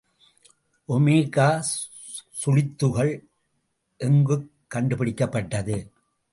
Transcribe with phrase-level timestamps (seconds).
[0.87, 1.63] Omega
[2.45, 3.13] சுழித்துகள்
[3.97, 5.77] எங்குக் கண்டுபிடிக்கப்பட்டது.